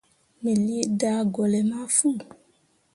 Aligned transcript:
Me 0.41 0.51
lii 0.63 0.85
daagolle 0.99 1.59
ma 1.69 1.79
fu. 1.95 2.09